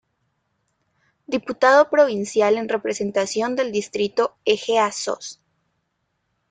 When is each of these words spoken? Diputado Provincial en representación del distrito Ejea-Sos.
Diputado 1.27 1.91
Provincial 1.91 2.57
en 2.57 2.69
representación 2.69 3.55
del 3.55 3.71
distrito 3.71 4.35
Ejea-Sos. 4.45 5.43